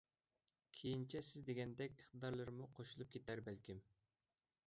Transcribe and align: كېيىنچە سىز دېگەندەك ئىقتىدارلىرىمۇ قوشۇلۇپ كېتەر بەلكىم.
كېيىنچە 0.77 1.21
سىز 1.27 1.43
دېگەندەك 1.49 1.93
ئىقتىدارلىرىمۇ 2.01 2.71
قوشۇلۇپ 2.79 3.13
كېتەر 3.17 3.45
بەلكىم. 3.51 3.83